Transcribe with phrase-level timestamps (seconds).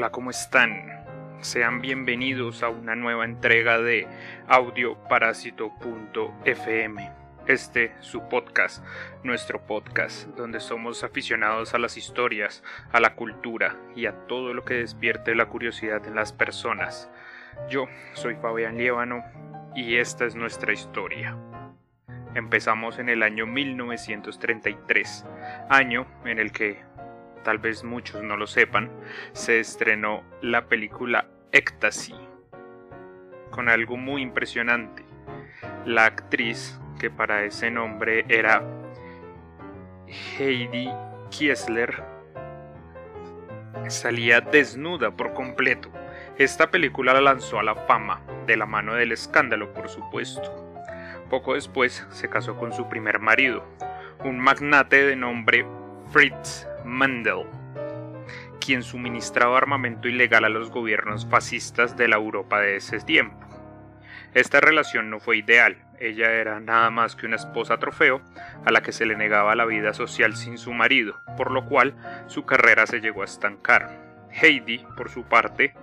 [0.00, 1.04] Hola, ¿cómo están?
[1.42, 4.08] Sean bienvenidos a una nueva entrega de
[4.48, 7.12] audioparásito.fm.
[7.46, 8.82] Este, su podcast,
[9.24, 14.64] nuestro podcast, donde somos aficionados a las historias, a la cultura y a todo lo
[14.64, 17.10] que despierte la curiosidad en las personas.
[17.68, 19.22] Yo soy Fabián Liévano
[19.76, 21.36] y esta es nuestra historia.
[22.34, 25.26] Empezamos en el año 1933,
[25.68, 26.88] año en el que
[27.42, 28.90] tal vez muchos no lo sepan,
[29.32, 32.14] se estrenó la película Ecstasy,
[33.50, 35.04] con algo muy impresionante.
[35.84, 38.62] La actriz, que para ese nombre era
[40.38, 40.90] Heidi
[41.30, 42.02] Kiesler,
[43.88, 45.90] salía desnuda por completo.
[46.38, 50.74] Esta película la lanzó a la fama, de la mano del escándalo, por supuesto.
[51.28, 53.64] Poco después se casó con su primer marido,
[54.24, 55.64] un magnate de nombre
[56.10, 57.46] Fritz Mandel,
[58.60, 63.46] quien suministraba armamento ilegal a los gobiernos fascistas de la Europa de ese tiempo.
[64.34, 68.22] Esta relación no fue ideal, ella era nada más que una esposa trofeo
[68.64, 71.94] a la que se le negaba la vida social sin su marido, por lo cual
[72.26, 73.98] su carrera se llegó a estancar.
[74.30, 75.74] Heidi, por su parte,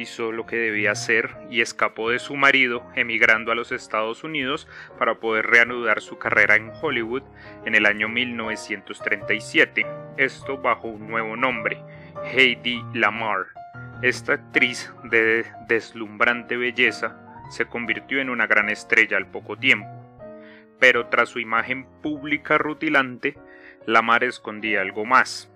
[0.00, 4.68] hizo lo que debía hacer y escapó de su marido emigrando a los Estados Unidos
[4.98, 7.22] para poder reanudar su carrera en Hollywood
[7.64, 11.82] en el año 1937, esto bajo un nuevo nombre,
[12.24, 13.46] Heidi Lamar.
[14.02, 19.88] Esta actriz de deslumbrante belleza se convirtió en una gran estrella al poco tiempo,
[20.78, 23.38] pero tras su imagen pública rutilante,
[23.86, 25.50] Lamar escondía algo más.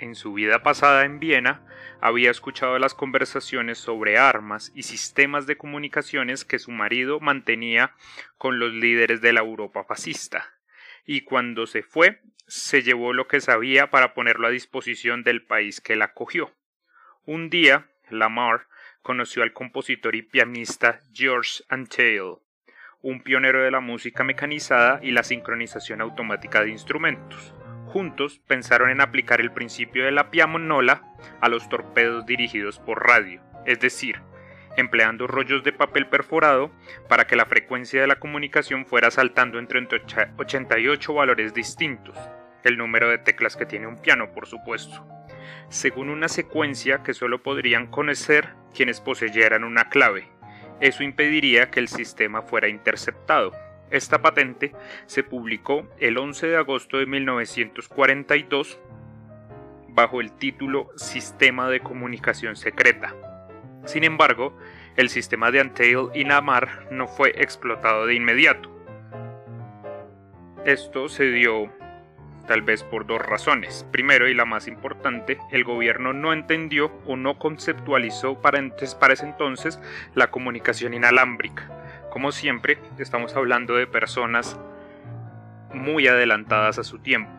[0.00, 1.62] En su vida pasada en Viena,
[2.00, 7.94] había escuchado las conversaciones sobre armas y sistemas de comunicaciones que su marido mantenía
[8.36, 10.52] con los líderes de la Europa fascista,
[11.04, 15.80] y cuando se fue, se llevó lo que sabía para ponerlo a disposición del país
[15.80, 16.54] que la acogió.
[17.24, 18.68] Un día, Lamar
[19.02, 22.36] conoció al compositor y pianista George Antheil,
[23.02, 27.52] un pionero de la música mecanizada y la sincronización automática de instrumentos.
[27.88, 31.02] Juntos pensaron en aplicar el principio de la pianola
[31.40, 34.20] a los torpedos dirigidos por radio, es decir,
[34.76, 36.70] empleando rollos de papel perforado
[37.08, 39.80] para que la frecuencia de la comunicación fuera saltando entre
[40.36, 42.16] 88 valores distintos,
[42.62, 45.06] el número de teclas que tiene un piano, por supuesto,
[45.70, 50.28] según una secuencia que solo podrían conocer quienes poseyeran una clave.
[50.80, 53.52] Eso impediría que el sistema fuera interceptado.
[53.90, 54.72] Esta patente
[55.06, 58.78] se publicó el 11 de agosto de 1942
[59.88, 63.14] bajo el título Sistema de Comunicación Secreta.
[63.86, 64.56] Sin embargo,
[64.96, 68.70] el sistema de Antail y Namar no fue explotado de inmediato.
[70.66, 71.72] Esto se dio
[72.46, 73.86] tal vez por dos razones.
[73.90, 78.60] Primero y la más importante, el gobierno no entendió o no conceptualizó para,
[79.00, 79.80] para ese entonces
[80.14, 81.77] la comunicación inalámbrica
[82.10, 84.58] como siempre, estamos hablando de personas
[85.72, 87.30] muy adelantadas a su tiempo.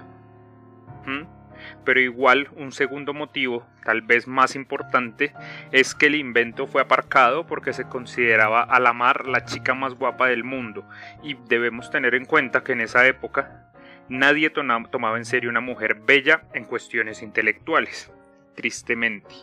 [1.83, 5.33] Pero igual un segundo motivo, tal vez más importante,
[5.71, 9.95] es que el invento fue aparcado porque se consideraba a la mar la chica más
[9.95, 10.87] guapa del mundo
[11.23, 13.71] y debemos tener en cuenta que en esa época
[14.07, 18.11] nadie tomaba en serio una mujer bella en cuestiones intelectuales,
[18.55, 19.33] tristemente.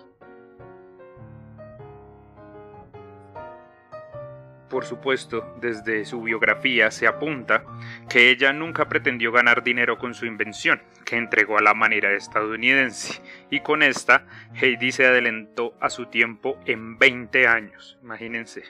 [4.68, 7.64] Por supuesto, desde su biografía se apunta
[8.08, 13.22] que ella nunca pretendió ganar dinero con su invención, que entregó a la manera estadounidense,
[13.48, 14.26] y con esta
[14.60, 18.64] Heidi se adelantó a su tiempo en 20 años, imagínense.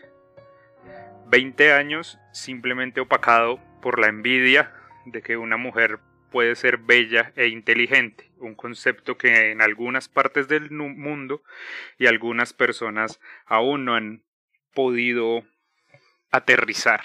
[1.29, 4.73] 20 años simplemente opacado por la envidia
[5.07, 5.99] de que una mujer
[6.31, 11.43] puede ser bella e inteligente, un concepto que en algunas partes del mundo
[11.99, 14.23] y algunas personas aún no han
[14.75, 15.45] podido
[16.31, 17.03] aterrizar.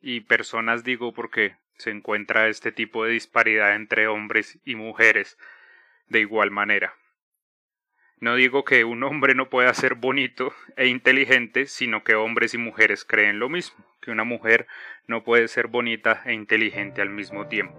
[0.00, 5.38] Y personas digo porque se encuentra este tipo de disparidad entre hombres y mujeres
[6.08, 6.94] de igual manera.
[8.18, 12.58] No digo que un hombre no pueda ser bonito e inteligente, sino que hombres y
[12.58, 14.66] mujeres creen lo mismo, que una mujer
[15.06, 17.78] no puede ser bonita e inteligente al mismo tiempo.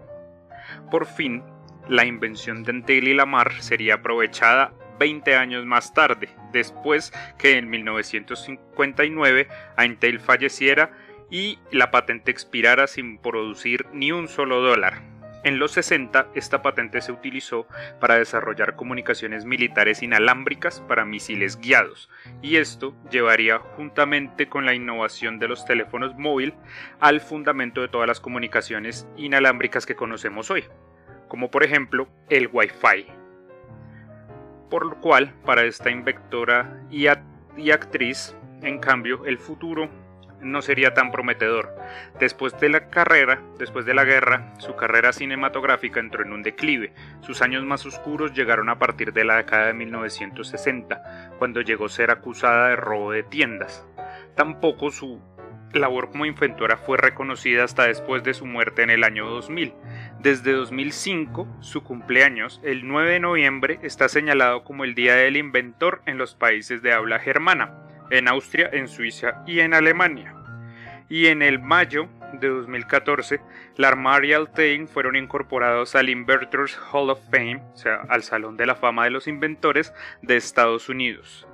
[0.91, 1.43] Por fin,
[1.89, 7.69] la invención de Antel y Lamar sería aprovechada 20 años más tarde, después que en
[7.69, 9.47] 1959
[9.83, 10.91] Intel falleciera
[11.29, 15.01] y la patente expirara sin producir ni un solo dólar.
[15.43, 17.67] En los 60 esta patente se utilizó
[18.01, 22.09] para desarrollar comunicaciones militares inalámbricas para misiles guiados,
[22.41, 26.55] y esto llevaría juntamente con la innovación de los teléfonos móviles
[26.99, 30.65] al fundamento de todas las comunicaciones inalámbricas que conocemos hoy,
[31.27, 33.26] como por ejemplo el Wi-Fi.
[34.69, 37.07] Por lo cual para esta inventora y,
[37.57, 39.89] y actriz, en cambio, el futuro
[40.41, 41.75] no sería tan prometedor.
[42.19, 46.93] Después de la carrera, después de la guerra, su carrera cinematográfica entró en un declive.
[47.21, 51.89] Sus años más oscuros llegaron a partir de la década de 1960, cuando llegó a
[51.89, 53.85] ser acusada de robo de tiendas.
[54.35, 55.19] Tampoco su
[55.73, 59.73] labor como inventora fue reconocida hasta después de su muerte en el año 2000.
[60.19, 66.01] Desde 2005, su cumpleaños, el 9 de noviembre, está señalado como el Día del Inventor
[66.05, 67.73] en los países de habla germana,
[68.09, 70.33] en Austria, en Suiza y en Alemania.
[71.09, 73.39] Y en el mayo de 2014,
[73.77, 78.57] la Armada y Altain fueron incorporados al Invertors Hall of Fame, o sea, al Salón
[78.57, 81.46] de la Fama de los Inventores de Estados Unidos.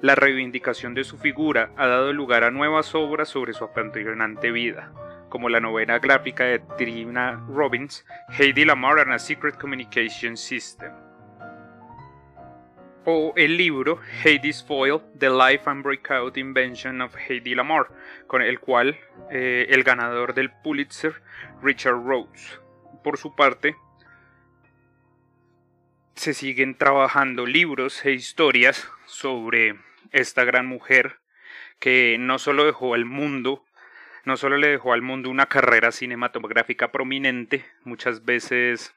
[0.00, 4.92] La reivindicación de su figura ha dado lugar a nuevas obras sobre su apasionante vida,
[5.28, 10.92] como la novela gráfica de Trina Robbins, Heidi Lamar and a Secret Communication System,
[13.04, 17.88] o el libro Hades Foil, The Life and Breakout Invention of Heidi Lamar,
[18.28, 18.96] con el cual
[19.32, 21.22] eh, el ganador del Pulitzer,
[21.60, 22.60] Richard Rhodes.
[23.02, 23.74] Por su parte,
[26.14, 31.20] se siguen trabajando libros e historias sobre esta gran mujer
[31.78, 33.64] que no solo dejó al mundo,
[34.24, 38.94] no solo le dejó al mundo una carrera cinematográfica prominente, muchas veces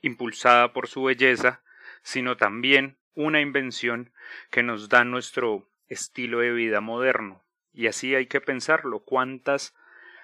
[0.00, 1.62] impulsada por su belleza,
[2.02, 4.12] sino también una invención
[4.50, 7.42] que nos da nuestro estilo de vida moderno.
[7.72, 9.74] Y así hay que pensarlo, cuántas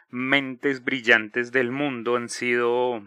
[0.09, 3.03] mentes brillantes del mundo han sido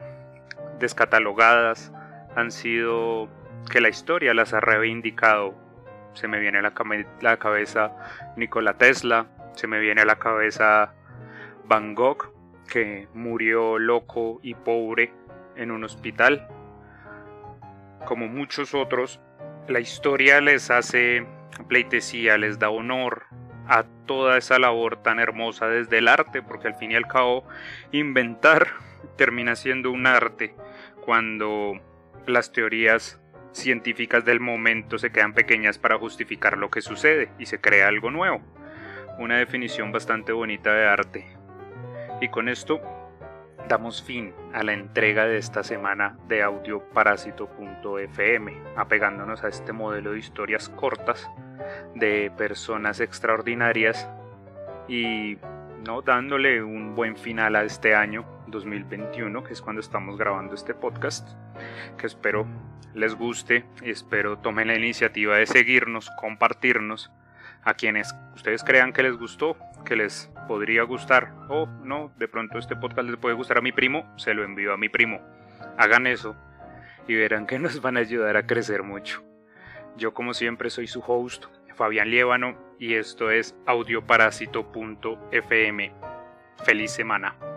[0.80, 1.92] descatalogadas,
[2.36, 3.30] han sido
[3.72, 5.63] que la historia las ha reivindicado
[6.14, 7.92] se me viene a la, cabeza
[8.38, 10.94] Nikola Tesla, se me viene a la cabeza
[11.66, 12.34] Van Gogh,
[12.68, 15.14] que murió loco y pobre
[15.56, 16.48] en un hospital.
[18.06, 19.20] Como muchos otros,
[19.68, 21.26] la historia les hace
[21.68, 23.24] pleitesía, les da honor
[23.68, 27.46] a toda esa labor tan hermosa desde el arte, porque al fin y al cabo
[27.92, 28.68] inventar
[29.18, 30.56] termina siendo un arte
[31.06, 31.80] cuando
[32.26, 33.20] las teorías
[33.54, 38.12] científicas del momento se quedan pequeñas para justificar lo que sucede y se crea algo
[38.12, 38.42] nuevo.
[39.20, 41.28] Una definición bastante bonita de arte.
[42.20, 42.82] Y con esto
[43.70, 50.20] damos fin a la entrega de esta semana de audioparásito.fm, apegándonos a este modelo de
[50.20, 51.30] historias cortas
[51.96, 54.10] de personas extraordinarias
[54.88, 55.38] y
[55.86, 60.74] no dándole un buen final a este año 2021, que es cuando estamos grabando este
[60.74, 61.28] podcast,
[61.98, 62.48] que espero
[62.94, 67.12] les guste y espero tomen la iniciativa de seguirnos, compartirnos
[67.64, 72.60] a quienes ustedes crean que les gustó, que les podría gustar o no, de pronto
[72.60, 75.22] este podcast les puede gustar a mi primo, se lo envío a mi primo.
[75.78, 76.36] Hagan eso
[77.08, 79.24] y verán que nos van a ayudar a crecer mucho.
[79.98, 81.46] Yo como siempre soy su host,
[81.76, 85.94] Fabián Liévano, y esto es audioparásito.fm.
[86.64, 87.53] Feliz semana.